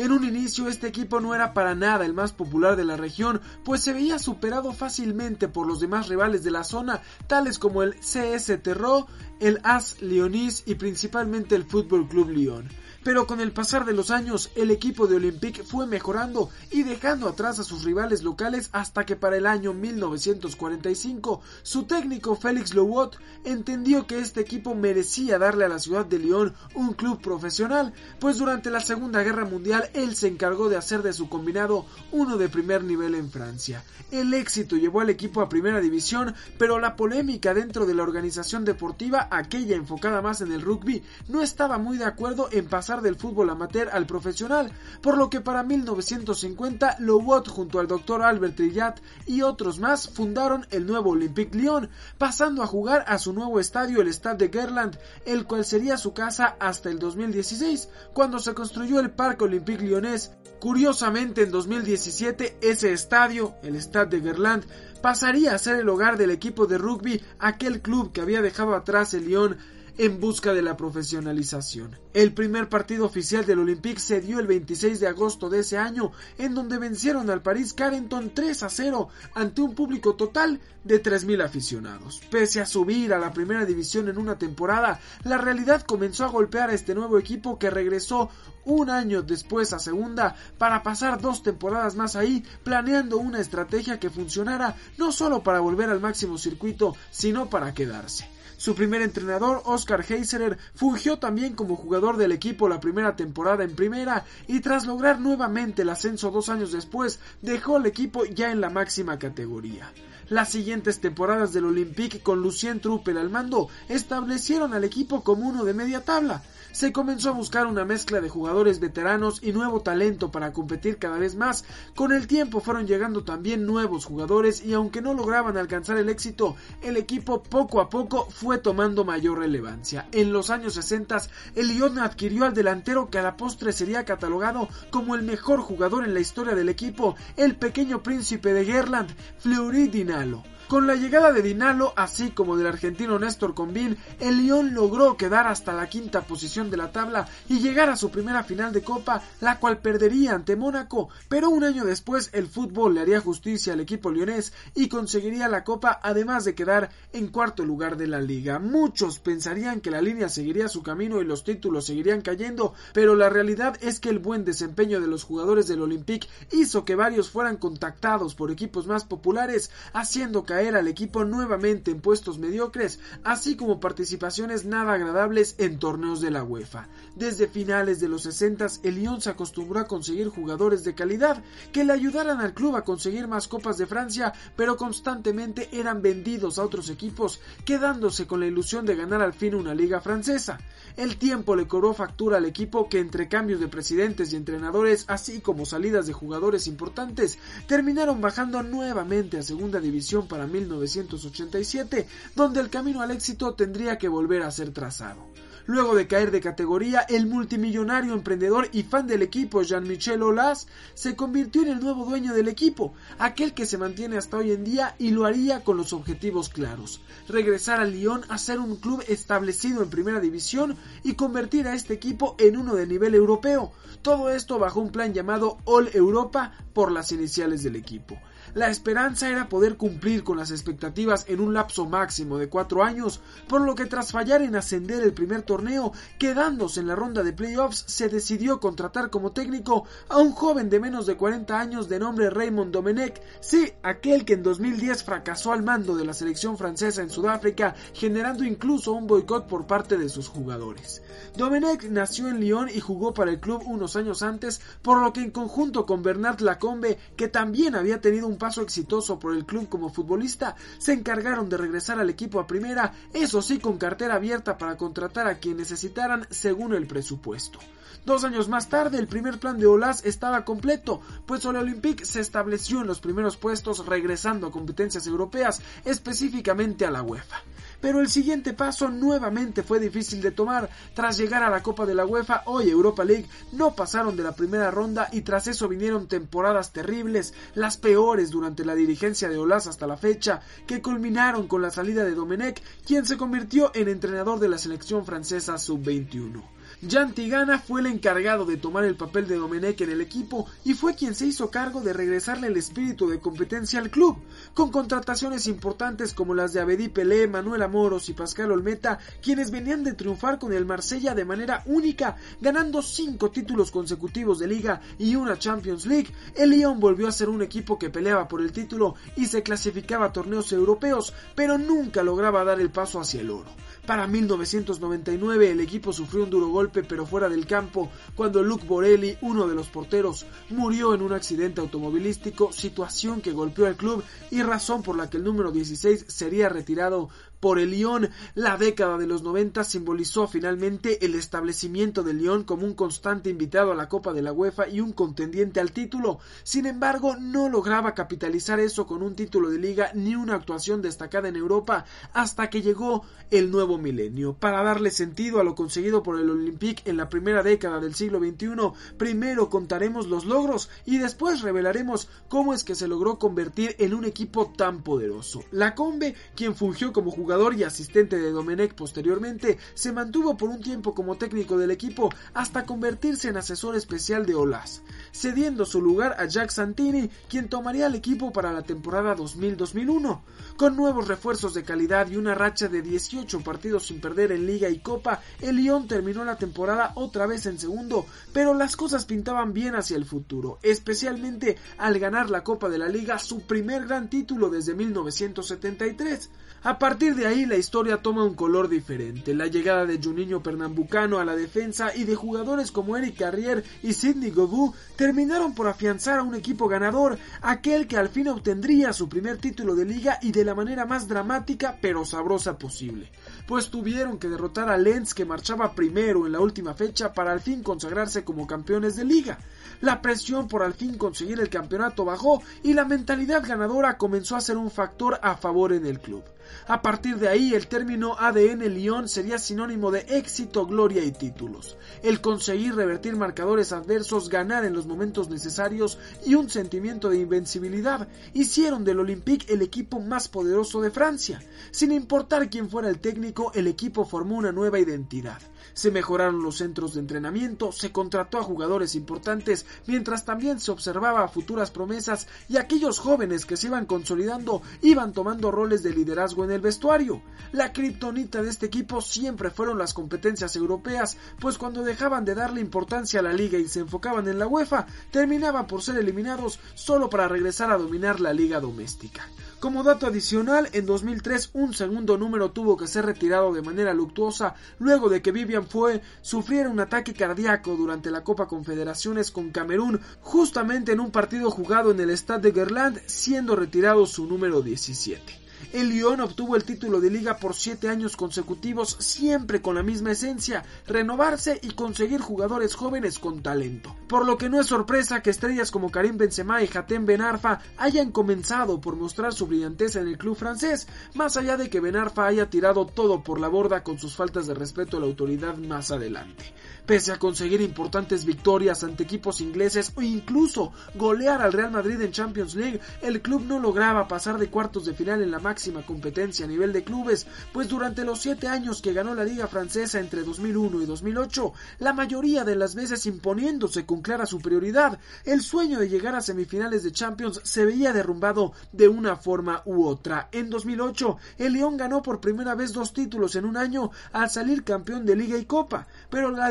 En 0.00 0.12
un 0.12 0.24
inicio 0.24 0.66
este 0.66 0.86
equipo 0.86 1.20
no 1.20 1.34
era 1.34 1.52
para 1.52 1.74
nada 1.74 2.06
el 2.06 2.14
más 2.14 2.32
popular 2.32 2.74
de 2.74 2.86
la 2.86 2.96
región, 2.96 3.42
pues 3.64 3.82
se 3.82 3.92
veía 3.92 4.18
superado 4.18 4.72
fácilmente 4.72 5.46
por 5.46 5.66
los 5.66 5.78
demás 5.78 6.08
rivales 6.08 6.42
de 6.42 6.50
la 6.50 6.64
zona, 6.64 7.02
tales 7.26 7.58
como 7.58 7.82
el 7.82 7.96
CS 7.96 8.62
Terro, 8.62 9.08
el 9.40 9.60
AS 9.62 10.00
Lyonnais 10.00 10.62
y 10.64 10.76
principalmente 10.76 11.54
el 11.54 11.64
Fútbol 11.64 12.08
Club 12.08 12.30
Lyon 12.30 12.66
pero 13.04 13.26
con 13.26 13.40
el 13.40 13.52
pasar 13.52 13.84
de 13.84 13.92
los 13.92 14.10
años 14.10 14.50
el 14.54 14.70
equipo 14.70 15.06
de 15.06 15.16
Olympique 15.16 15.62
fue 15.62 15.86
mejorando 15.86 16.50
y 16.70 16.82
dejando 16.82 17.28
atrás 17.28 17.58
a 17.58 17.64
sus 17.64 17.84
rivales 17.84 18.22
locales 18.22 18.68
hasta 18.72 19.04
que 19.06 19.16
para 19.16 19.36
el 19.36 19.46
año 19.46 19.72
1945 19.72 21.40
su 21.62 21.84
técnico 21.84 22.36
Félix 22.36 22.74
Lowot 22.74 23.18
entendió 23.44 24.06
que 24.06 24.18
este 24.18 24.40
equipo 24.40 24.74
merecía 24.74 25.38
darle 25.38 25.64
a 25.64 25.68
la 25.68 25.78
ciudad 25.78 26.04
de 26.04 26.18
Lyon 26.18 26.54
un 26.74 26.94
club 26.94 27.20
profesional, 27.20 27.92
pues 28.18 28.38
durante 28.38 28.70
la 28.70 28.80
Segunda 28.80 29.22
Guerra 29.22 29.44
Mundial 29.44 29.90
él 29.94 30.16
se 30.16 30.28
encargó 30.28 30.68
de 30.68 30.76
hacer 30.76 31.02
de 31.02 31.12
su 31.12 31.28
combinado 31.28 31.86
uno 32.12 32.36
de 32.36 32.48
primer 32.48 32.84
nivel 32.84 33.14
en 33.14 33.30
Francia. 33.30 33.84
El 34.10 34.34
éxito 34.34 34.76
llevó 34.76 35.00
al 35.00 35.10
equipo 35.10 35.40
a 35.40 35.48
primera 35.48 35.80
división, 35.80 36.34
pero 36.58 36.80
la 36.80 36.96
polémica 36.96 37.54
dentro 37.54 37.86
de 37.86 37.94
la 37.94 38.02
organización 38.02 38.64
deportiva, 38.64 39.28
aquella 39.30 39.76
enfocada 39.76 40.20
más 40.20 40.40
en 40.40 40.52
el 40.52 40.62
rugby, 40.62 41.02
no 41.28 41.42
estaba 41.42 41.78
muy 41.78 41.96
de 41.96 42.04
acuerdo 42.04 42.48
en 42.50 42.66
pasar 42.66 42.89
del 42.98 43.14
fútbol 43.14 43.50
amateur 43.50 43.88
al 43.92 44.06
profesional, 44.06 44.72
por 45.00 45.16
lo 45.16 45.30
que 45.30 45.40
para 45.40 45.62
1950 45.62 46.96
Lobot 46.98 47.48
junto 47.48 47.78
al 47.78 47.86
Dr. 47.86 48.22
Albert 48.22 48.56
Trillat 48.56 49.00
y 49.26 49.42
otros 49.42 49.78
más 49.78 50.08
fundaron 50.08 50.66
el 50.70 50.84
nuevo 50.84 51.10
Olympique 51.10 51.56
Lyon, 51.56 51.88
pasando 52.18 52.64
a 52.64 52.66
jugar 52.66 53.04
a 53.06 53.18
su 53.18 53.32
nuevo 53.32 53.60
estadio 53.60 54.00
el 54.00 54.12
Stade 54.12 54.48
de 54.48 54.58
Gerland, 54.58 54.98
el 55.24 55.46
cual 55.46 55.64
sería 55.64 55.96
su 55.96 56.12
casa 56.12 56.56
hasta 56.58 56.90
el 56.90 56.98
2016, 56.98 57.88
cuando 58.12 58.40
se 58.40 58.52
construyó 58.54 58.98
el 58.98 59.12
Parque 59.12 59.44
Olympique 59.44 59.84
Lyonnais. 59.84 60.32
Curiosamente 60.58 61.42
en 61.42 61.52
2017 61.52 62.58
ese 62.60 62.92
estadio, 62.92 63.54
el 63.62 63.80
Stade 63.80 64.18
de 64.18 64.22
Gerland, 64.22 64.64
pasaría 65.00 65.54
a 65.54 65.58
ser 65.58 65.76
el 65.76 65.88
hogar 65.88 66.18
del 66.18 66.30
equipo 66.30 66.66
de 66.66 66.76
rugby, 66.78 67.22
aquel 67.38 67.80
club 67.80 68.12
que 68.12 68.20
había 68.20 68.42
dejado 68.42 68.74
atrás 68.74 69.14
el 69.14 69.26
Lyon 69.26 69.56
en 69.98 70.20
busca 70.20 70.52
de 70.52 70.62
la 70.62 70.76
profesionalización. 70.76 71.98
El 72.14 72.32
primer 72.32 72.68
partido 72.68 73.06
oficial 73.06 73.46
del 73.46 73.60
Olympique 73.60 74.00
se 74.00 74.20
dio 74.20 74.38
el 74.38 74.46
26 74.46 75.00
de 75.00 75.06
agosto 75.06 75.48
de 75.48 75.60
ese 75.60 75.78
año, 75.78 76.12
en 76.38 76.54
donde 76.54 76.78
vencieron 76.78 77.30
al 77.30 77.42
París 77.42 77.72
Carenton 77.72 78.32
3 78.34 78.62
a 78.62 78.68
0 78.68 79.08
ante 79.34 79.62
un 79.62 79.74
público 79.74 80.14
total 80.14 80.60
de 80.84 81.02
3.000 81.02 81.44
aficionados. 81.44 82.20
Pese 82.30 82.60
a 82.60 82.66
subir 82.66 83.12
a 83.12 83.18
la 83.18 83.32
primera 83.32 83.64
división 83.64 84.08
en 84.08 84.18
una 84.18 84.38
temporada, 84.38 85.00
la 85.24 85.38
realidad 85.38 85.82
comenzó 85.82 86.24
a 86.24 86.28
golpear 86.30 86.70
a 86.70 86.74
este 86.74 86.94
nuevo 86.94 87.18
equipo 87.18 87.58
que 87.58 87.70
regresó 87.70 88.30
un 88.64 88.90
año 88.90 89.22
después 89.22 89.72
a 89.72 89.78
segunda 89.78 90.36
para 90.58 90.82
pasar 90.82 91.20
dos 91.20 91.42
temporadas 91.42 91.96
más 91.96 92.16
ahí, 92.16 92.44
planeando 92.64 93.18
una 93.18 93.40
estrategia 93.40 93.98
que 93.98 94.10
funcionara 94.10 94.76
no 94.98 95.12
solo 95.12 95.42
para 95.42 95.60
volver 95.60 95.90
al 95.90 96.00
máximo 96.00 96.38
circuito, 96.38 96.96
sino 97.10 97.48
para 97.48 97.74
quedarse. 97.74 98.28
Su 98.60 98.74
primer 98.74 99.00
entrenador, 99.00 99.62
Oscar 99.64 100.04
Heiserer, 100.06 100.58
fungió 100.74 101.18
también 101.18 101.54
como 101.54 101.76
jugador 101.76 102.18
del 102.18 102.30
equipo 102.30 102.68
la 102.68 102.78
primera 102.78 103.16
temporada 103.16 103.64
en 103.64 103.74
primera 103.74 104.26
y 104.46 104.60
tras 104.60 104.84
lograr 104.84 105.18
nuevamente 105.18 105.80
el 105.80 105.88
ascenso 105.88 106.30
dos 106.30 106.50
años 106.50 106.70
después, 106.70 107.20
dejó 107.40 107.78
el 107.78 107.86
equipo 107.86 108.26
ya 108.26 108.52
en 108.52 108.60
la 108.60 108.68
máxima 108.68 109.18
categoría. 109.18 109.90
Las 110.28 110.50
siguientes 110.50 111.00
temporadas 111.00 111.54
del 111.54 111.64
Olympique 111.64 112.20
con 112.20 112.42
Lucien 112.42 112.80
Truppel 112.80 113.16
al 113.16 113.30
mando 113.30 113.70
establecieron 113.88 114.74
al 114.74 114.84
equipo 114.84 115.24
como 115.24 115.48
uno 115.48 115.64
de 115.64 115.72
media 115.72 116.04
tabla 116.04 116.42
se 116.72 116.92
comenzó 116.92 117.30
a 117.30 117.32
buscar 117.32 117.66
una 117.66 117.84
mezcla 117.84 118.20
de 118.20 118.28
jugadores 118.28 118.80
veteranos 118.80 119.42
y 119.42 119.52
nuevo 119.52 119.80
talento 119.80 120.30
para 120.30 120.52
competir 120.52 120.98
cada 120.98 121.18
vez 121.18 121.34
más. 121.34 121.64
Con 121.94 122.12
el 122.12 122.26
tiempo 122.26 122.60
fueron 122.60 122.86
llegando 122.86 123.24
también 123.24 123.66
nuevos 123.66 124.04
jugadores 124.04 124.64
y 124.64 124.74
aunque 124.74 125.02
no 125.02 125.14
lograban 125.14 125.56
alcanzar 125.56 125.98
el 125.98 126.08
éxito, 126.08 126.56
el 126.82 126.96
equipo 126.96 127.42
poco 127.42 127.80
a 127.80 127.88
poco 127.88 128.28
fue 128.30 128.58
tomando 128.58 129.04
mayor 129.04 129.38
relevancia. 129.38 130.08
En 130.12 130.32
los 130.32 130.50
años 130.50 130.74
60, 130.74 131.10
el 131.56 131.68
Lyon 131.68 131.98
adquirió 131.98 132.44
al 132.44 132.54
delantero 132.54 133.10
que 133.10 133.18
a 133.18 133.22
la 133.22 133.36
postre 133.36 133.72
sería 133.72 134.04
catalogado 134.04 134.68
como 134.90 135.14
el 135.14 135.22
mejor 135.22 135.60
jugador 135.60 136.04
en 136.04 136.14
la 136.14 136.20
historia 136.20 136.54
del 136.54 136.68
equipo, 136.68 137.16
el 137.36 137.56
pequeño 137.56 138.02
príncipe 138.02 138.52
de 138.52 138.64
Gerland, 138.64 139.10
Fleury 139.38 139.88
Dinalo. 139.88 140.42
Con 140.70 140.86
la 140.86 140.94
llegada 140.94 141.32
de 141.32 141.42
Dinalo, 141.42 141.92
así 141.96 142.30
como 142.30 142.56
del 142.56 142.68
argentino 142.68 143.18
Néstor 143.18 143.54
Combin, 143.54 143.98
el 144.20 144.36
Lyon 144.36 144.72
logró 144.72 145.16
quedar 145.16 145.48
hasta 145.48 145.72
la 145.72 145.88
quinta 145.88 146.20
posición 146.20 146.70
de 146.70 146.76
la 146.76 146.92
tabla 146.92 147.26
y 147.48 147.58
llegar 147.58 147.90
a 147.90 147.96
su 147.96 148.12
primera 148.12 148.44
final 148.44 148.72
de 148.72 148.84
Copa, 148.84 149.20
la 149.40 149.58
cual 149.58 149.78
perdería 149.78 150.32
ante 150.32 150.54
Mónaco, 150.54 151.08
pero 151.28 151.50
un 151.50 151.64
año 151.64 151.84
después 151.84 152.30
el 152.34 152.46
fútbol 152.46 152.94
le 152.94 153.00
haría 153.00 153.20
justicia 153.20 153.72
al 153.72 153.80
equipo 153.80 154.12
leonés 154.12 154.52
y 154.76 154.88
conseguiría 154.88 155.48
la 155.48 155.64
Copa 155.64 155.98
además 156.04 156.44
de 156.44 156.54
quedar 156.54 156.90
en 157.12 157.26
cuarto 157.26 157.64
lugar 157.64 157.96
de 157.96 158.06
la 158.06 158.20
liga. 158.20 158.60
Muchos 158.60 159.18
pensarían 159.18 159.80
que 159.80 159.90
la 159.90 160.00
línea 160.00 160.28
seguiría 160.28 160.68
su 160.68 160.84
camino 160.84 161.20
y 161.20 161.24
los 161.24 161.42
títulos 161.42 161.86
seguirían 161.86 162.20
cayendo, 162.20 162.74
pero 162.94 163.16
la 163.16 163.28
realidad 163.28 163.76
es 163.80 163.98
que 163.98 164.10
el 164.10 164.20
buen 164.20 164.44
desempeño 164.44 165.00
de 165.00 165.08
los 165.08 165.24
jugadores 165.24 165.66
del 165.66 165.82
Olympique 165.82 166.28
hizo 166.52 166.84
que 166.84 166.94
varios 166.94 167.28
fueran 167.28 167.56
contactados 167.56 168.36
por 168.36 168.52
equipos 168.52 168.86
más 168.86 169.04
populares, 169.04 169.72
haciendo 169.94 170.44
caer 170.44 170.59
caer 170.60 170.76
al 170.76 170.88
equipo 170.88 171.24
nuevamente 171.24 171.90
en 171.90 172.02
puestos 172.02 172.38
mediocres, 172.38 173.00
así 173.24 173.56
como 173.56 173.80
participaciones 173.80 174.66
nada 174.66 174.92
agradables 174.92 175.54
en 175.56 175.78
torneos 175.78 176.20
de 176.20 176.30
la 176.30 176.44
UEFA. 176.44 176.86
Desde 177.16 177.48
finales 177.48 177.98
de 177.98 178.08
los 178.08 178.24
60 178.24 178.66
el 178.82 178.96
Lyon 178.96 179.22
se 179.22 179.30
acostumbró 179.30 179.80
a 179.80 179.86
conseguir 179.86 180.28
jugadores 180.28 180.84
de 180.84 180.94
calidad 180.94 181.42
que 181.72 181.82
le 181.82 181.94
ayudaran 181.94 182.42
al 182.42 182.52
club 182.52 182.76
a 182.76 182.84
conseguir 182.84 183.26
más 183.26 183.48
copas 183.48 183.78
de 183.78 183.86
Francia, 183.86 184.34
pero 184.54 184.76
constantemente 184.76 185.70
eran 185.72 186.02
vendidos 186.02 186.58
a 186.58 186.64
otros 186.64 186.90
equipos, 186.90 187.40
quedándose 187.64 188.26
con 188.26 188.40
la 188.40 188.46
ilusión 188.46 188.84
de 188.84 188.96
ganar 188.96 189.22
al 189.22 189.32
fin 189.32 189.54
una 189.54 189.74
liga 189.74 190.02
francesa. 190.02 190.58
El 190.98 191.16
tiempo 191.16 191.56
le 191.56 191.68
cobró 191.68 191.94
factura 191.94 192.36
al 192.36 192.44
equipo 192.44 192.86
que 192.90 192.98
entre 192.98 193.28
cambios 193.28 193.60
de 193.60 193.68
presidentes 193.68 194.34
y 194.34 194.36
entrenadores, 194.36 195.06
así 195.08 195.40
como 195.40 195.64
salidas 195.64 196.06
de 196.06 196.12
jugadores 196.12 196.66
importantes, 196.66 197.38
terminaron 197.66 198.20
bajando 198.20 198.62
nuevamente 198.62 199.38
a 199.38 199.42
segunda 199.42 199.80
división 199.80 200.28
para 200.28 200.49
1987, 200.50 202.06
donde 202.36 202.60
el 202.60 202.70
camino 202.70 203.00
al 203.00 203.10
éxito 203.10 203.54
tendría 203.54 203.98
que 203.98 204.08
volver 204.08 204.42
a 204.42 204.50
ser 204.50 204.72
trazado. 204.72 205.30
Luego 205.66 205.94
de 205.94 206.08
caer 206.08 206.32
de 206.32 206.40
categoría, 206.40 207.00
el 207.00 207.26
multimillonario 207.26 208.14
emprendedor 208.14 208.68
y 208.72 208.82
fan 208.82 209.06
del 209.06 209.22
equipo 209.22 209.62
Jean-Michel 209.62 210.22
Aulas 210.22 210.66
se 210.94 211.14
convirtió 211.14 211.62
en 211.62 211.68
el 211.68 211.80
nuevo 211.80 212.04
dueño 212.04 212.34
del 212.34 212.48
equipo, 212.48 212.92
aquel 213.20 213.54
que 213.54 213.66
se 213.66 213.78
mantiene 213.78 214.16
hasta 214.16 214.38
hoy 214.38 214.50
en 214.50 214.64
día 214.64 214.96
y 214.98 215.10
lo 215.10 215.26
haría 215.26 215.62
con 215.62 215.76
los 215.76 215.92
objetivos 215.92 216.48
claros. 216.48 217.00
Regresar 217.28 217.80
al 217.80 217.92
Lyon 217.92 218.22
a 218.30 218.38
ser 218.38 218.58
un 218.58 218.76
club 218.76 219.04
establecido 219.06 219.84
en 219.84 219.90
primera 219.90 220.18
división 220.18 220.76
y 221.04 221.14
convertir 221.14 221.68
a 221.68 221.74
este 221.74 221.94
equipo 221.94 222.34
en 222.40 222.56
uno 222.56 222.74
de 222.74 222.88
nivel 222.88 223.14
europeo. 223.14 223.72
Todo 224.02 224.30
esto 224.30 224.58
bajo 224.58 224.80
un 224.80 224.90
plan 224.90 225.14
llamado 225.14 225.58
All 225.66 225.90
Europa 225.92 226.52
por 226.72 226.90
las 226.90 227.12
iniciales 227.12 227.62
del 227.62 227.76
equipo. 227.76 228.18
La 228.54 228.68
esperanza 228.68 229.28
era 229.28 229.48
poder 229.48 229.76
cumplir 229.76 230.24
con 230.24 230.36
las 230.36 230.50
expectativas 230.50 231.24
en 231.28 231.40
un 231.40 231.54
lapso 231.54 231.86
máximo 231.86 232.36
de 232.36 232.48
cuatro 232.48 232.82
años, 232.82 233.20
por 233.48 233.60
lo 233.60 233.76
que 233.76 233.86
tras 233.86 234.10
fallar 234.10 234.42
en 234.42 234.56
ascender 234.56 235.02
el 235.04 235.12
primer 235.12 235.42
torneo, 235.42 235.92
quedándose 236.18 236.80
en 236.80 236.88
la 236.88 236.96
ronda 236.96 237.22
de 237.22 237.32
playoffs, 237.32 237.84
se 237.86 238.08
decidió 238.08 238.58
contratar 238.58 239.10
como 239.10 239.30
técnico 239.30 239.84
a 240.08 240.18
un 240.18 240.32
joven 240.32 240.68
de 240.68 240.80
menos 240.80 241.06
de 241.06 241.16
40 241.16 241.60
años 241.60 241.88
de 241.88 242.00
nombre 242.00 242.28
Raymond 242.28 242.72
Domenech, 242.72 243.22
sí, 243.40 243.72
aquel 243.84 244.24
que 244.24 244.34
en 244.34 244.42
2010 244.42 245.04
fracasó 245.04 245.52
al 245.52 245.62
mando 245.62 245.96
de 245.96 246.04
la 246.04 246.12
selección 246.12 246.58
francesa 246.58 247.02
en 247.02 247.10
Sudáfrica, 247.10 247.76
generando 247.94 248.42
incluso 248.44 248.92
un 248.92 249.06
boicot 249.06 249.46
por 249.46 249.66
parte 249.66 249.96
de 249.96 250.08
sus 250.08 250.28
jugadores. 250.28 251.02
Domenech 251.36 251.84
nació 251.84 252.28
en 252.28 252.40
Lyon 252.40 252.68
y 252.68 252.80
jugó 252.80 253.14
para 253.14 253.30
el 253.30 253.38
club 253.38 253.62
unos 253.66 253.94
años 253.94 254.22
antes, 254.22 254.60
por 254.82 255.00
lo 255.00 255.12
que 255.12 255.20
en 255.20 255.30
conjunto 255.30 255.86
con 255.86 256.02
Bernard 256.02 256.40
Lacombe, 256.40 256.98
que 257.16 257.28
también 257.28 257.76
había 257.76 258.00
tenido 258.00 258.26
un 258.26 258.39
paso 258.40 258.62
exitoso 258.62 259.20
por 259.20 259.36
el 259.36 259.44
club 259.44 259.68
como 259.68 259.90
futbolista, 259.90 260.56
se 260.78 260.94
encargaron 260.94 261.48
de 261.48 261.58
regresar 261.58 262.00
al 262.00 262.10
equipo 262.10 262.40
a 262.40 262.48
primera, 262.48 262.92
eso 263.14 263.40
sí 263.42 263.60
con 263.60 263.78
cartera 263.78 264.16
abierta 264.16 264.58
para 264.58 264.76
contratar 264.76 265.28
a 265.28 265.38
quien 265.38 265.58
necesitaran 265.58 266.26
según 266.30 266.74
el 266.74 266.88
presupuesto. 266.88 267.60
Dos 268.04 268.24
años 268.24 268.48
más 268.48 268.68
tarde, 268.68 268.98
el 268.98 269.06
primer 269.06 269.38
plan 269.38 269.58
de 269.58 269.66
Olas 269.66 270.04
estaba 270.06 270.44
completo, 270.44 271.02
pues 271.26 271.44
Olympique 271.44 272.06
se 272.06 272.20
estableció 272.20 272.80
en 272.80 272.86
los 272.86 273.00
primeros 273.00 273.36
puestos 273.36 273.84
regresando 273.84 274.46
a 274.46 274.50
competencias 274.50 275.06
europeas, 275.06 275.60
específicamente 275.84 276.86
a 276.86 276.90
la 276.90 277.02
UEFA 277.02 277.42
pero 277.80 278.00
el 278.00 278.08
siguiente 278.08 278.52
paso 278.52 278.90
nuevamente 278.90 279.62
fue 279.62 279.80
difícil 279.80 280.20
de 280.20 280.30
tomar. 280.30 280.68
Tras 280.94 281.18
llegar 281.18 281.42
a 281.42 281.50
la 281.50 281.62
Copa 281.62 281.86
de 281.86 281.94
la 281.94 282.06
UEFA, 282.06 282.42
hoy 282.46 282.70
Europa 282.70 283.04
League, 283.04 283.26
no 283.52 283.74
pasaron 283.74 284.16
de 284.16 284.22
la 284.22 284.34
primera 284.34 284.70
ronda 284.70 285.08
y 285.12 285.22
tras 285.22 285.46
eso 285.46 285.68
vinieron 285.68 286.08
temporadas 286.08 286.72
terribles, 286.72 287.34
las 287.54 287.76
peores 287.76 288.30
durante 288.30 288.64
la 288.64 288.74
dirigencia 288.74 289.28
de 289.28 289.38
Olas 289.38 289.66
hasta 289.66 289.86
la 289.86 289.96
fecha, 289.96 290.40
que 290.66 290.82
culminaron 290.82 291.48
con 291.48 291.62
la 291.62 291.70
salida 291.70 292.04
de 292.04 292.14
Domenech, 292.14 292.62
quien 292.86 293.06
se 293.06 293.16
convirtió 293.16 293.70
en 293.74 293.88
entrenador 293.88 294.38
de 294.38 294.48
la 294.48 294.58
selección 294.58 295.04
francesa 295.04 295.58
sub-21. 295.58 296.59
Jan 296.88 297.12
Tigana 297.12 297.58
fue 297.58 297.82
el 297.82 297.88
encargado 297.88 298.46
de 298.46 298.56
tomar 298.56 298.86
el 298.86 298.96
papel 298.96 299.28
de 299.28 299.36
Domenech 299.36 299.82
en 299.82 299.90
el 299.90 300.00
equipo 300.00 300.46
y 300.64 300.72
fue 300.72 300.94
quien 300.94 301.14
se 301.14 301.26
hizo 301.26 301.50
cargo 301.50 301.82
de 301.82 301.92
regresarle 301.92 302.46
el 302.46 302.56
espíritu 302.56 303.06
de 303.10 303.20
competencia 303.20 303.78
al 303.78 303.90
club, 303.90 304.16
con 304.54 304.70
contrataciones 304.70 305.46
importantes 305.46 306.14
como 306.14 306.34
las 306.34 306.54
de 306.54 306.60
Abedi 306.60 306.88
Pelé, 306.88 307.28
Manuel 307.28 307.60
Amoros 307.60 308.08
y 308.08 308.14
Pascal 308.14 308.50
Olmeta, 308.50 308.98
quienes 309.20 309.50
venían 309.50 309.84
de 309.84 309.92
triunfar 309.92 310.38
con 310.38 310.54
el 310.54 310.64
Marsella 310.64 311.14
de 311.14 311.26
manera 311.26 311.62
única, 311.66 312.16
ganando 312.40 312.80
cinco 312.80 313.30
títulos 313.30 313.70
consecutivos 313.70 314.38
de 314.38 314.46
liga 314.46 314.80
y 314.98 315.16
una 315.16 315.38
Champions 315.38 315.84
League. 315.84 316.08
El 316.34 316.48
Lyon 316.48 316.80
volvió 316.80 317.08
a 317.08 317.12
ser 317.12 317.28
un 317.28 317.42
equipo 317.42 317.78
que 317.78 317.90
peleaba 317.90 318.26
por 318.26 318.40
el 318.40 318.52
título 318.52 318.94
y 319.16 319.26
se 319.26 319.42
clasificaba 319.42 320.06
a 320.06 320.12
torneos 320.14 320.50
europeos, 320.50 321.12
pero 321.34 321.58
nunca 321.58 322.02
lograba 322.02 322.42
dar 322.42 322.58
el 322.58 322.70
paso 322.70 323.00
hacia 323.00 323.20
el 323.20 323.30
oro. 323.30 323.50
Para 323.86 324.06
1999 324.06 325.50
el 325.50 325.60
equipo 325.60 325.92
sufrió 325.92 326.24
un 326.24 326.30
duro 326.30 326.48
golpe 326.48 326.69
pero 326.70 327.06
fuera 327.06 327.28
del 327.28 327.46
campo 327.46 327.90
cuando 328.14 328.42
Luke 328.42 328.66
Borelli, 328.66 329.16
uno 329.20 329.46
de 329.46 329.54
los 329.54 329.68
porteros, 329.68 330.26
murió 330.50 330.94
en 330.94 331.02
un 331.02 331.12
accidente 331.12 331.60
automovilístico, 331.60 332.52
situación 332.52 333.20
que 333.20 333.32
golpeó 333.32 333.66
al 333.66 333.76
club 333.76 334.02
y 334.30 334.42
razón 334.42 334.82
por 334.82 334.96
la 334.96 335.10
que 335.10 335.16
el 335.16 335.24
número 335.24 335.52
16 335.52 336.06
sería 336.08 336.48
retirado 336.48 337.08
por 337.40 337.58
el 337.58 337.70
Lyon. 337.70 338.10
La 338.34 338.56
década 338.56 338.98
de 338.98 339.06
los 339.06 339.22
90 339.22 339.64
simbolizó 339.64 340.28
finalmente 340.28 341.04
el 341.04 341.14
establecimiento 341.14 342.02
del 342.02 342.18
Lyon 342.18 342.44
como 342.44 342.66
un 342.66 342.74
constante 342.74 343.30
invitado 343.30 343.72
a 343.72 343.74
la 343.74 343.88
Copa 343.88 344.12
de 344.12 344.22
la 344.22 344.32
UEFA 344.32 344.68
y 344.68 344.80
un 344.80 344.92
contendiente 344.92 345.58
al 345.58 345.72
título. 345.72 346.18
Sin 346.42 346.66
embargo, 346.66 347.16
no 347.16 347.48
lograba 347.48 347.94
capitalizar 347.94 348.60
eso 348.60 348.86
con 348.86 349.02
un 349.02 349.16
título 349.16 349.48
de 349.50 349.58
liga 349.58 349.90
ni 349.94 350.14
una 350.14 350.34
actuación 350.34 350.82
destacada 350.82 351.28
en 351.28 351.36
Europa 351.36 351.86
hasta 352.12 352.50
que 352.50 352.62
llegó 352.62 353.04
el 353.30 353.50
nuevo 353.50 353.78
milenio. 353.78 354.34
Para 354.34 354.62
darle 354.62 354.90
sentido 354.90 355.40
a 355.40 355.44
lo 355.44 355.54
conseguido 355.54 356.02
por 356.02 356.20
el 356.20 356.28
Olympique 356.28 356.82
en 356.84 356.98
la 356.98 357.08
primera 357.08 357.42
década 357.42 357.80
del 357.80 357.94
siglo 357.94 358.18
XXI, 358.18 358.96
primero 358.98 359.48
contaremos 359.48 360.08
los 360.08 360.26
logros 360.26 360.68
y 360.84 360.98
después 360.98 361.40
revelaremos 361.40 362.08
cómo 362.28 362.52
es 362.52 362.64
que 362.64 362.74
se 362.74 362.88
logró 362.88 363.18
convertir 363.18 363.76
en 363.78 363.94
un 363.94 364.04
equipo 364.04 364.52
tan 364.54 364.82
poderoso. 364.82 365.42
La 365.50 365.74
Combe, 365.74 366.14
quien 366.34 366.54
fungió 366.54 366.92
como 366.92 367.10
jugador 367.10 367.29
jugador 367.30 367.54
y 367.54 367.62
asistente 367.62 368.18
de 368.18 368.32
Domenech 368.32 368.74
posteriormente, 368.74 369.56
se 369.74 369.92
mantuvo 369.92 370.36
por 370.36 370.48
un 370.48 370.60
tiempo 370.60 370.96
como 370.96 371.16
técnico 371.16 371.56
del 371.56 371.70
equipo 371.70 372.10
hasta 372.34 372.66
convertirse 372.66 373.28
en 373.28 373.36
asesor 373.36 373.76
especial 373.76 374.26
de 374.26 374.34
Olas, 374.34 374.82
cediendo 375.12 375.64
su 375.64 375.80
lugar 375.80 376.16
a 376.18 376.24
Jack 376.24 376.50
Santini, 376.50 377.08
quien 377.28 377.48
tomaría 377.48 377.86
el 377.86 377.94
equipo 377.94 378.32
para 378.32 378.52
la 378.52 378.62
temporada 378.62 379.14
2000-2001. 379.14 380.22
Con 380.56 380.74
nuevos 380.74 381.06
refuerzos 381.06 381.54
de 381.54 381.62
calidad 381.62 382.10
y 382.10 382.16
una 382.16 382.34
racha 382.34 382.66
de 382.66 382.82
18 382.82 383.42
partidos 383.42 383.86
sin 383.86 384.00
perder 384.00 384.32
en 384.32 384.44
Liga 384.44 384.68
y 384.68 384.80
Copa, 384.80 385.20
el 385.40 385.54
Lyon 385.54 385.86
terminó 385.86 386.24
la 386.24 386.36
temporada 386.36 386.90
otra 386.96 387.28
vez 387.28 387.46
en 387.46 387.60
segundo, 387.60 388.06
pero 388.32 388.54
las 388.54 388.74
cosas 388.74 389.04
pintaban 389.04 389.52
bien 389.52 389.76
hacia 389.76 389.96
el 389.96 390.04
futuro, 390.04 390.58
especialmente 390.64 391.56
al 391.78 391.96
ganar 392.00 392.28
la 392.28 392.42
Copa 392.42 392.68
de 392.68 392.78
la 392.78 392.88
Liga, 392.88 393.20
su 393.20 393.42
primer 393.42 393.86
gran 393.86 394.10
título 394.10 394.50
desde 394.50 394.74
1973. 394.74 396.30
A 396.62 396.78
partir 396.78 397.14
de 397.14 397.19
ahí 397.26 397.46
la 397.46 397.56
historia 397.56 397.98
toma 397.98 398.24
un 398.24 398.34
color 398.34 398.68
diferente. 398.68 399.34
La 399.34 399.46
llegada 399.46 399.86
de 399.86 400.00
Juninho 400.02 400.42
Pernambucano 400.42 401.18
a 401.18 401.24
la 401.24 401.36
defensa 401.36 401.94
y 401.94 402.04
de 402.04 402.14
jugadores 402.14 402.70
como 402.72 402.96
Eric 402.96 403.18
Carrier 403.18 403.64
y 403.82 403.92
Sidney 403.92 404.30
Govou 404.30 404.74
terminaron 404.96 405.54
por 405.54 405.68
afianzar 405.68 406.18
a 406.18 406.22
un 406.22 406.34
equipo 406.34 406.68
ganador, 406.68 407.18
aquel 407.42 407.86
que 407.86 407.96
al 407.96 408.08
fin 408.08 408.28
obtendría 408.28 408.92
su 408.92 409.08
primer 409.08 409.38
título 409.38 409.74
de 409.74 409.84
liga 409.84 410.18
y 410.22 410.32
de 410.32 410.44
la 410.44 410.54
manera 410.54 410.86
más 410.86 411.08
dramática 411.08 411.78
pero 411.80 412.04
sabrosa 412.04 412.58
posible. 412.58 413.10
Pues 413.46 413.70
tuvieron 413.70 414.18
que 414.18 414.28
derrotar 414.28 414.68
a 414.68 414.78
Lens 414.78 415.14
que 415.14 415.24
marchaba 415.24 415.74
primero 415.74 416.26
en 416.26 416.32
la 416.32 416.40
última 416.40 416.74
fecha 416.74 417.12
para 417.12 417.32
al 417.32 417.40
fin 417.40 417.62
consagrarse 417.62 418.24
como 418.24 418.46
campeones 418.46 418.96
de 418.96 419.04
liga. 419.04 419.38
La 419.80 420.02
presión 420.02 420.48
por 420.48 420.62
al 420.62 420.74
fin 420.74 420.98
conseguir 420.98 421.40
el 421.40 421.48
campeonato 421.48 422.04
bajó 422.04 422.42
y 422.62 422.74
la 422.74 422.84
mentalidad 422.84 423.42
ganadora 423.46 423.96
comenzó 423.96 424.36
a 424.36 424.40
ser 424.40 424.56
un 424.56 424.70
factor 424.70 425.18
a 425.22 425.36
favor 425.36 425.72
en 425.72 425.86
el 425.86 426.00
club. 426.00 426.22
A 426.66 426.82
partir 426.82 427.18
de 427.18 427.28
ahí, 427.28 427.54
el 427.54 427.66
término 427.66 428.16
ADN 428.18 428.60
Lyon 428.74 429.08
sería 429.08 429.38
sinónimo 429.38 429.90
de 429.90 430.00
éxito, 430.08 430.66
gloria 430.66 431.04
y 431.04 431.12
títulos. 431.12 431.76
El 432.02 432.20
conseguir 432.20 432.74
revertir 432.74 433.16
marcadores 433.16 433.72
adversos, 433.72 434.28
ganar 434.28 434.64
en 434.64 434.72
los 434.72 434.86
momentos 434.86 435.28
necesarios 435.28 435.98
y 436.24 436.34
un 436.34 436.50
sentimiento 436.50 437.10
de 437.10 437.20
invencibilidad 437.20 438.08
hicieron 438.34 438.84
del 438.84 439.00
Olympique 439.00 439.52
el 439.52 439.62
equipo 439.62 440.00
más 440.00 440.28
poderoso 440.28 440.80
de 440.80 440.90
Francia. 440.90 441.42
Sin 441.70 441.92
importar 441.92 442.50
quién 442.50 442.68
fuera 442.68 442.88
el 442.88 443.00
técnico, 443.00 443.52
el 443.54 443.66
equipo 443.66 444.04
formó 444.04 444.36
una 444.36 444.52
nueva 444.52 444.78
identidad. 444.78 445.40
Se 445.72 445.90
mejoraron 445.90 446.42
los 446.42 446.56
centros 446.58 446.94
de 446.94 447.00
entrenamiento, 447.00 447.72
se 447.72 447.92
contrató 447.92 448.38
a 448.38 448.42
jugadores 448.42 448.94
importantes, 448.94 449.66
mientras 449.86 450.24
también 450.24 450.60
se 450.60 450.70
observaba 450.70 451.28
futuras 451.28 451.70
promesas 451.70 452.26
y 452.48 452.56
aquellos 452.56 452.98
jóvenes 452.98 453.46
que 453.46 453.56
se 453.56 453.68
iban 453.68 453.86
consolidando 453.86 454.62
iban 454.82 455.12
tomando 455.12 455.50
roles 455.50 455.82
de 455.82 455.94
liderazgo 455.94 456.39
en 456.44 456.50
el 456.50 456.60
vestuario. 456.60 457.22
La 457.52 457.72
kriptonita 457.72 458.42
de 458.42 458.50
este 458.50 458.66
equipo 458.66 459.00
siempre 459.00 459.50
fueron 459.50 459.78
las 459.78 459.94
competencias 459.94 460.54
europeas, 460.56 461.16
pues 461.40 461.58
cuando 461.58 461.82
dejaban 461.82 462.24
de 462.24 462.34
darle 462.34 462.60
importancia 462.60 463.20
a 463.20 463.22
la 463.22 463.32
liga 463.32 463.58
y 463.58 463.68
se 463.68 463.80
enfocaban 463.80 464.28
en 464.28 464.38
la 464.38 464.46
UEFA, 464.46 464.86
terminaban 465.10 465.66
por 465.66 465.82
ser 465.82 465.96
eliminados 465.96 466.60
solo 466.74 467.10
para 467.10 467.28
regresar 467.28 467.70
a 467.70 467.78
dominar 467.78 468.20
la 468.20 468.32
liga 468.32 468.60
doméstica. 468.60 469.26
Como 469.60 469.82
dato 469.82 470.06
adicional, 470.06 470.70
en 470.72 470.86
2003 470.86 471.50
un 471.52 471.74
segundo 471.74 472.16
número 472.16 472.50
tuvo 472.50 472.78
que 472.78 472.86
ser 472.86 473.04
retirado 473.04 473.52
de 473.52 473.60
manera 473.60 473.92
luctuosa 473.92 474.54
luego 474.78 475.10
de 475.10 475.20
que 475.20 475.32
Vivian 475.32 475.66
Fue 475.66 476.00
sufriera 476.22 476.70
un 476.70 476.80
ataque 476.80 477.12
cardíaco 477.12 477.76
durante 477.76 478.10
la 478.10 478.24
Copa 478.24 478.48
Confederaciones 478.48 479.30
con 479.30 479.50
Camerún, 479.50 480.00
justamente 480.22 480.92
en 480.92 481.00
un 481.00 481.10
partido 481.10 481.50
jugado 481.50 481.90
en 481.90 482.00
el 482.00 482.10
Stade 482.16 482.52
de 482.52 482.58
Gerland, 482.58 483.02
siendo 483.04 483.54
retirado 483.54 484.06
su 484.06 484.26
número 484.26 484.62
17. 484.62 485.39
El 485.72 485.90
Lyon 485.90 486.20
obtuvo 486.20 486.56
el 486.56 486.64
título 486.64 487.00
de 487.00 487.10
liga 487.10 487.38
por 487.38 487.54
siete 487.54 487.88
años 487.88 488.16
consecutivos, 488.16 488.96
siempre 488.98 489.62
con 489.62 489.74
la 489.74 489.82
misma 489.82 490.12
esencia, 490.12 490.64
renovarse 490.86 491.58
y 491.62 491.70
conseguir 491.70 492.20
jugadores 492.20 492.74
jóvenes 492.74 493.18
con 493.18 493.42
talento. 493.42 493.94
Por 494.08 494.26
lo 494.26 494.36
que 494.36 494.48
no 494.48 494.60
es 494.60 494.66
sorpresa 494.66 495.22
que 495.22 495.30
estrellas 495.30 495.70
como 495.70 495.90
Karim 495.90 496.16
Benzema 496.16 496.62
y 496.62 496.70
Hatem 496.72 497.06
Ben 497.06 497.20
Arfa 497.20 497.60
hayan 497.78 498.10
comenzado 498.10 498.80
por 498.80 498.96
mostrar 498.96 499.32
su 499.32 499.46
brillanteza 499.46 500.00
en 500.00 500.08
el 500.08 500.18
club 500.18 500.36
francés, 500.36 500.88
más 501.14 501.36
allá 501.36 501.56
de 501.56 501.70
que 501.70 501.80
Ben 501.80 501.96
Arfa 501.96 502.26
haya 502.26 502.50
tirado 502.50 502.86
todo 502.86 503.22
por 503.22 503.40
la 503.40 503.48
borda 503.48 503.82
con 503.82 503.98
sus 503.98 504.16
faltas 504.16 504.46
de 504.46 504.54
respeto 504.54 504.96
a 504.96 505.00
la 505.00 505.06
autoridad 505.06 505.56
más 505.56 505.90
adelante. 505.90 506.52
Pese 506.86 507.12
a 507.12 507.18
conseguir 507.18 507.60
importantes 507.60 508.24
victorias 508.24 508.82
ante 508.84 509.04
equipos 509.04 509.40
ingleses 509.40 509.92
o 509.96 510.02
incluso 510.02 510.72
golear 510.94 511.42
al 511.42 511.52
Real 511.52 511.70
Madrid 511.70 512.00
en 512.00 512.12
Champions 512.12 512.54
League, 512.54 512.80
el 513.02 513.22
club 513.22 513.44
no 513.46 513.58
lograba 513.58 514.08
pasar 514.08 514.38
de 514.38 514.48
cuartos 514.48 514.84
de 514.84 514.94
final 514.94 515.22
en 515.22 515.30
la 515.30 515.38
máxima 515.38 515.82
competencia 515.82 516.44
a 516.44 516.48
nivel 516.48 516.72
de 516.72 516.84
clubes, 516.84 517.26
pues 517.52 517.68
durante 517.68 518.04
los 518.04 518.20
siete 518.20 518.48
años 518.48 518.82
que 518.82 518.92
ganó 518.92 519.14
la 519.14 519.24
Liga 519.24 519.46
Francesa 519.46 520.00
entre 520.00 520.22
2001 520.22 520.82
y 520.82 520.86
2008, 520.86 521.52
la 521.78 521.92
mayoría 521.92 522.44
de 522.44 522.56
las 522.56 522.74
veces 522.74 523.06
imponiéndose 523.06 523.86
con 523.86 524.02
clara 524.02 524.26
superioridad, 524.26 524.98
el 525.24 525.42
sueño 525.42 525.78
de 525.78 525.88
llegar 525.88 526.14
a 526.14 526.20
semifinales 526.20 526.82
de 526.82 526.92
Champions 526.92 527.40
se 527.44 527.64
veía 527.64 527.92
derrumbado 527.92 528.52
de 528.72 528.88
una 528.88 529.16
forma 529.16 529.62
u 529.64 529.84
otra. 529.86 530.28
En 530.32 530.50
2008, 530.50 531.16
el 531.38 531.52
Lyon 531.52 531.76
ganó 531.76 532.02
por 532.02 532.20
primera 532.20 532.54
vez 532.54 532.72
dos 532.72 532.92
títulos 532.92 533.36
en 533.36 533.44
un 533.44 533.56
año 533.56 533.90
al 534.12 534.30
salir 534.30 534.64
campeón 534.64 535.04
de 535.06 535.16
Liga 535.16 535.38
y 535.38 535.44
Copa, 535.44 535.86
pero 536.08 536.30
la 536.30 536.50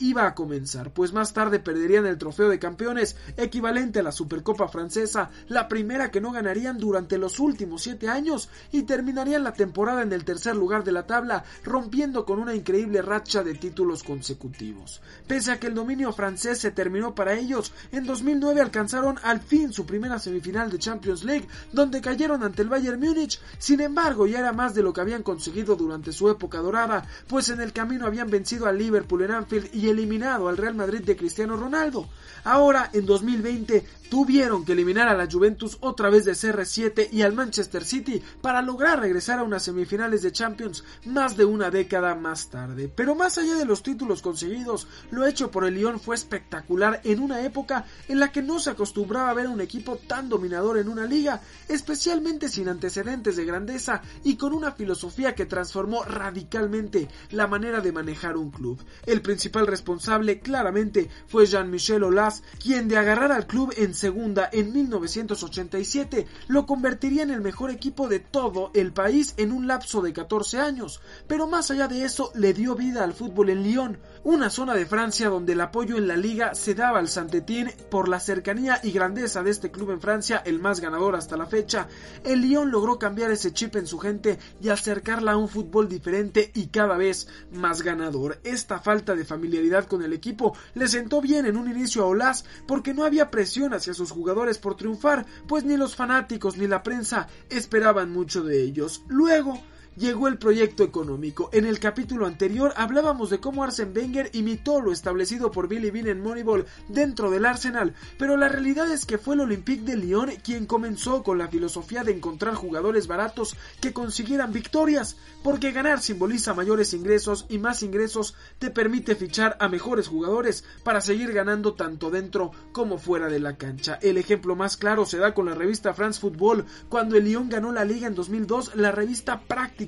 iba 0.00 0.26
a 0.26 0.34
comenzar, 0.34 0.92
pues 0.92 1.12
más 1.12 1.32
tarde 1.32 1.58
perderían 1.58 2.06
el 2.06 2.18
trofeo 2.18 2.48
de 2.48 2.58
campeones, 2.58 3.16
equivalente 3.36 4.00
a 4.00 4.02
la 4.02 4.12
Supercopa 4.12 4.68
francesa, 4.68 5.30
la 5.48 5.68
primera 5.68 6.10
que 6.10 6.20
no 6.20 6.32
ganarían 6.32 6.78
durante 6.78 7.18
los 7.18 7.38
últimos 7.38 7.82
siete 7.82 8.08
años, 8.08 8.48
y 8.72 8.82
terminarían 8.82 9.44
la 9.44 9.52
temporada 9.52 10.02
en 10.02 10.12
el 10.12 10.24
tercer 10.24 10.56
lugar 10.56 10.84
de 10.84 10.92
la 10.92 11.06
tabla, 11.06 11.44
rompiendo 11.62 12.24
con 12.24 12.38
una 12.38 12.54
increíble 12.54 13.02
racha 13.02 13.42
de 13.42 13.54
títulos 13.54 14.02
consecutivos. 14.02 15.00
Pese 15.26 15.52
a 15.52 15.60
que 15.60 15.68
el 15.68 15.74
dominio 15.74 16.12
francés 16.12 16.58
se 16.58 16.70
terminó 16.70 17.14
para 17.14 17.34
ellos, 17.34 17.72
en 17.92 18.04
2009 18.06 18.60
alcanzaron 18.60 19.18
al 19.22 19.40
fin 19.40 19.72
su 19.72 19.86
primera 19.86 20.18
semifinal 20.18 20.70
de 20.70 20.78
Champions 20.78 21.24
League, 21.24 21.48
donde 21.72 22.00
cayeron 22.00 22.42
ante 22.42 22.62
el 22.62 22.68
Bayern 22.68 23.00
Múnich, 23.00 23.40
sin 23.58 23.80
embargo 23.80 24.26
ya 24.26 24.40
era 24.40 24.52
más 24.52 24.74
de 24.74 24.82
lo 24.82 24.92
que 24.92 25.00
habían 25.00 25.22
conseguido 25.22 25.76
durante 25.76 26.12
su 26.12 26.28
época 26.28 26.58
dorada, 26.58 27.06
pues 27.28 27.48
en 27.48 27.60
el 27.60 27.72
camino 27.72 28.06
habían 28.06 28.30
vencido 28.30 28.66
al 28.66 28.78
Liverpool 28.78 29.22
en 29.22 29.30
Anfield 29.30 29.53
y 29.72 29.88
eliminado 29.88 30.48
al 30.48 30.56
Real 30.56 30.74
Madrid 30.74 31.02
de 31.02 31.16
Cristiano 31.16 31.56
Ronaldo. 31.56 32.08
Ahora, 32.44 32.90
en 32.92 33.06
2020, 33.06 33.84
tuvieron 34.10 34.64
que 34.64 34.72
eliminar 34.72 35.08
a 35.08 35.16
la 35.16 35.28
Juventus 35.30 35.78
otra 35.80 36.10
vez 36.10 36.24
de 36.24 36.32
CR7 36.32 37.08
y 37.10 37.22
al 37.22 37.32
Manchester 37.32 37.84
City 37.84 38.22
para 38.40 38.62
lograr 38.62 39.00
regresar 39.00 39.38
a 39.38 39.42
unas 39.42 39.62
semifinales 39.62 40.22
de 40.22 40.30
Champions 40.30 40.84
más 41.06 41.36
de 41.36 41.44
una 41.44 41.70
década 41.70 42.14
más 42.14 42.48
tarde. 42.48 42.88
Pero 42.94 43.14
más 43.14 43.38
allá 43.38 43.54
de 43.56 43.64
los 43.64 43.82
títulos 43.82 44.22
conseguidos, 44.22 44.86
lo 45.10 45.26
hecho 45.26 45.50
por 45.50 45.64
el 45.64 45.74
Lyon 45.74 45.98
fue 45.98 46.14
espectacular 46.14 47.00
en 47.04 47.18
una 47.18 47.42
época 47.42 47.86
en 48.08 48.20
la 48.20 48.30
que 48.30 48.42
no 48.42 48.60
se 48.60 48.70
acostumbraba 48.70 49.30
a 49.30 49.34
ver 49.34 49.48
un 49.48 49.60
equipo 49.60 49.96
tan 49.96 50.28
dominador 50.28 50.78
en 50.78 50.88
una 50.88 51.06
liga, 51.06 51.40
especialmente 51.68 52.48
sin 52.48 52.68
antecedentes 52.68 53.36
de 53.36 53.44
grandeza 53.44 54.02
y 54.22 54.36
con 54.36 54.52
una 54.52 54.72
filosofía 54.72 55.34
que 55.34 55.46
transformó 55.46 56.04
radicalmente 56.04 57.08
la 57.30 57.46
manera 57.46 57.80
de 57.80 57.92
manejar 57.92 58.36
un 58.36 58.50
club. 58.50 58.80
El 59.06 59.22
responsable 59.52 60.40
claramente 60.40 61.08
fue 61.26 61.46
Jean-Michel 61.46 62.02
Aulas, 62.02 62.42
quien 62.62 62.88
de 62.88 62.96
agarrar 62.96 63.32
al 63.32 63.46
club 63.46 63.72
en 63.76 63.94
segunda 63.94 64.48
en 64.52 64.72
1987 64.72 66.26
lo 66.48 66.66
convertiría 66.66 67.22
en 67.22 67.30
el 67.30 67.40
mejor 67.40 67.70
equipo 67.70 68.08
de 68.08 68.20
todo 68.20 68.70
el 68.74 68.92
país 68.92 69.34
en 69.36 69.52
un 69.52 69.66
lapso 69.66 70.02
de 70.02 70.12
14 70.12 70.60
años, 70.60 71.00
pero 71.26 71.46
más 71.46 71.70
allá 71.70 71.88
de 71.88 72.04
eso 72.04 72.30
le 72.34 72.52
dio 72.52 72.74
vida 72.74 73.04
al 73.04 73.12
fútbol 73.12 73.50
en 73.50 73.62
Lyon, 73.62 73.98
una 74.24 74.48
zona 74.48 74.74
de 74.74 74.86
Francia 74.86 75.28
donde 75.28 75.52
el 75.52 75.60
apoyo 75.60 75.98
en 75.98 76.08
la 76.08 76.16
liga 76.16 76.54
se 76.54 76.74
daba 76.74 76.98
al 76.98 77.08
Saint-Étienne 77.08 77.76
por 77.90 78.08
la 78.08 78.18
cercanía 78.18 78.80
y 78.82 78.90
grandeza 78.90 79.42
de 79.42 79.50
este 79.50 79.70
club 79.70 79.90
en 79.90 80.00
Francia, 80.00 80.42
el 80.46 80.60
más 80.60 80.80
ganador 80.80 81.14
hasta 81.14 81.36
la 81.36 81.44
fecha. 81.44 81.88
El 82.24 82.40
Lyon 82.40 82.70
logró 82.70 82.98
cambiar 82.98 83.30
ese 83.30 83.52
chip 83.52 83.76
en 83.76 83.86
su 83.86 83.98
gente 83.98 84.38
y 84.62 84.70
acercarla 84.70 85.32
a 85.32 85.36
un 85.36 85.48
fútbol 85.48 85.90
diferente 85.90 86.50
y 86.54 86.68
cada 86.68 86.96
vez 86.96 87.28
más 87.52 87.82
ganador. 87.82 88.40
Esta 88.44 88.80
falta 88.80 89.14
de 89.14 89.26
familiaridad 89.26 89.84
con 89.84 90.02
el 90.02 90.14
equipo 90.14 90.56
le 90.74 90.88
sentó 90.88 91.20
bien 91.20 91.44
en 91.44 91.58
un 91.58 91.70
inicio 91.70 92.02
a 92.02 92.06
Olas 92.06 92.46
porque 92.66 92.94
no 92.94 93.04
había 93.04 93.30
presión 93.30 93.74
hacia 93.74 93.92
sus 93.92 94.10
jugadores 94.10 94.56
por 94.56 94.74
triunfar, 94.74 95.26
pues 95.46 95.64
ni 95.64 95.76
los 95.76 95.96
fanáticos 95.96 96.56
ni 96.56 96.66
la 96.66 96.82
prensa 96.82 97.28
esperaban 97.50 98.10
mucho 98.10 98.42
de 98.42 98.62
ellos. 98.62 99.02
Luego, 99.06 99.60
llegó 99.96 100.28
el 100.28 100.38
proyecto 100.38 100.82
económico. 100.82 101.50
En 101.52 101.66
el 101.66 101.78
capítulo 101.78 102.26
anterior 102.26 102.72
hablábamos 102.76 103.30
de 103.30 103.40
cómo 103.40 103.62
Arsene 103.62 103.92
Wenger 103.94 104.30
imitó 104.32 104.80
lo 104.80 104.92
establecido 104.92 105.50
por 105.50 105.68
Billy 105.68 105.90
Bean 105.90 106.08
en 106.08 106.20
Moneyball 106.20 106.66
dentro 106.88 107.30
del 107.30 107.46
Arsenal, 107.46 107.94
pero 108.18 108.36
la 108.36 108.48
realidad 108.48 108.90
es 108.90 109.06
que 109.06 109.18
fue 109.18 109.34
el 109.34 109.42
Olympique 109.42 109.84
de 109.84 109.96
Lyon 109.96 110.30
quien 110.42 110.66
comenzó 110.66 111.22
con 111.22 111.38
la 111.38 111.48
filosofía 111.48 112.02
de 112.02 112.12
encontrar 112.12 112.54
jugadores 112.54 113.06
baratos 113.06 113.56
que 113.80 113.92
consiguieran 113.92 114.52
victorias, 114.52 115.16
porque 115.42 115.72
ganar 115.72 116.00
simboliza 116.00 116.54
mayores 116.54 116.92
ingresos 116.94 117.46
y 117.48 117.58
más 117.58 117.82
ingresos 117.82 118.34
te 118.58 118.70
permite 118.70 119.14
fichar 119.14 119.56
a 119.60 119.68
mejores 119.68 120.08
jugadores 120.08 120.64
para 120.82 121.00
seguir 121.00 121.32
ganando 121.32 121.74
tanto 121.74 122.10
dentro 122.10 122.50
como 122.72 122.98
fuera 122.98 123.28
de 123.28 123.40
la 123.40 123.56
cancha. 123.56 123.98
El 124.02 124.18
ejemplo 124.18 124.56
más 124.56 124.76
claro 124.76 125.06
se 125.06 125.18
da 125.18 125.34
con 125.34 125.46
la 125.46 125.54
revista 125.54 125.94
France 125.94 126.20
Football, 126.20 126.64
cuando 126.88 127.16
el 127.16 127.24
Lyon 127.24 127.48
ganó 127.48 127.72
la 127.72 127.84
liga 127.84 128.06
en 128.06 128.14
2002, 128.14 128.76
la 128.76 128.90
revista 128.90 129.40
prácticamente 129.40 129.83